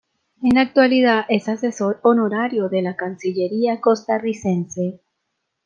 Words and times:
En 0.41 0.55
la 0.55 0.61
actualidad 0.61 1.25
es 1.29 1.47
asesor 1.47 1.99
honorario 2.01 2.69
de 2.69 2.81
la 2.81 2.95
Cancillería 2.95 3.79
costarricense. 3.79 4.99